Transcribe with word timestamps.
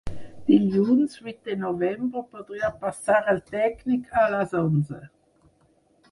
Dilluns 0.45 1.17
vuit 1.25 1.41
de 1.49 1.57
novembre 1.63 2.23
podria 2.31 2.71
passar 2.85 3.19
el 3.33 3.41
tècnic 3.51 4.09
a 4.23 4.23
les 4.37 4.55
onze. 4.61 5.03